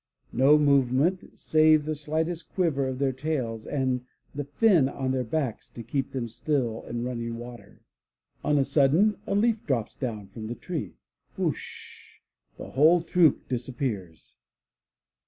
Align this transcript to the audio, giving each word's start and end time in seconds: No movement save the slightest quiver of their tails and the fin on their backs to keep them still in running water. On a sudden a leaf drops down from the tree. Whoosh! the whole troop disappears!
No 0.33 0.57
movement 0.57 1.37
save 1.37 1.85
the 1.85 1.93
slightest 1.93 2.49
quiver 2.55 2.87
of 2.87 2.97
their 2.97 3.11
tails 3.11 3.67
and 3.67 4.03
the 4.33 4.43
fin 4.45 4.89
on 4.89 5.11
their 5.11 5.23
backs 5.23 5.69
to 5.69 5.83
keep 5.83 6.09
them 6.09 6.27
still 6.27 6.81
in 6.89 7.03
running 7.03 7.37
water. 7.37 7.81
On 8.43 8.57
a 8.57 8.65
sudden 8.65 9.19
a 9.27 9.35
leaf 9.35 9.63
drops 9.67 9.95
down 9.95 10.25
from 10.29 10.47
the 10.47 10.55
tree. 10.55 10.95
Whoosh! 11.37 12.17
the 12.57 12.71
whole 12.71 13.03
troop 13.03 13.47
disappears! 13.47 14.33